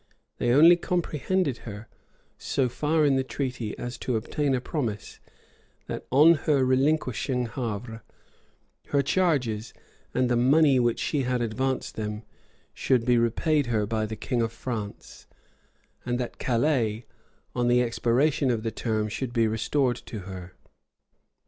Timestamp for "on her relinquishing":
6.09-7.45